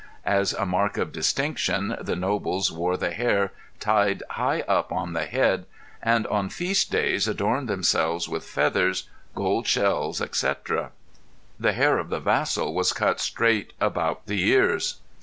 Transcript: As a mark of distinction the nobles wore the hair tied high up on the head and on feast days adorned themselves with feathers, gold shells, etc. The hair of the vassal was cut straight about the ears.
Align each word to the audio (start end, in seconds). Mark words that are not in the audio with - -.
As 0.25 0.53
a 0.53 0.65
mark 0.65 0.97
of 0.97 1.11
distinction 1.11 1.95
the 2.01 2.15
nobles 2.15 2.71
wore 2.71 2.97
the 2.97 3.11
hair 3.11 3.51
tied 3.79 4.23
high 4.31 4.61
up 4.61 4.91
on 4.91 5.13
the 5.13 5.25
head 5.27 5.67
and 6.01 6.25
on 6.25 6.49
feast 6.49 6.89
days 6.91 7.27
adorned 7.27 7.69
themselves 7.69 8.27
with 8.27 8.43
feathers, 8.43 9.07
gold 9.35 9.67
shells, 9.67 10.19
etc. 10.19 10.89
The 11.59 11.73
hair 11.73 11.99
of 11.99 12.09
the 12.09 12.19
vassal 12.19 12.73
was 12.73 12.93
cut 12.93 13.19
straight 13.19 13.73
about 13.79 14.25
the 14.25 14.41
ears. 14.49 15.01